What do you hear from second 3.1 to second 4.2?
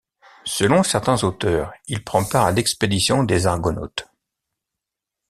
des Argonautes.